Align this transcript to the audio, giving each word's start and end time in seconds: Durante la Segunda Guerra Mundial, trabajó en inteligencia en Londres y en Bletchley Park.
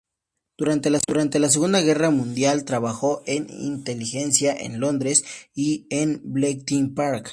Durante 0.57 0.89
la 1.39 1.47
Segunda 1.51 1.79
Guerra 1.79 2.09
Mundial, 2.09 2.65
trabajó 2.65 3.21
en 3.27 3.47
inteligencia 3.51 4.51
en 4.51 4.79
Londres 4.79 5.23
y 5.53 5.85
en 5.91 6.19
Bletchley 6.23 6.87
Park. 6.87 7.29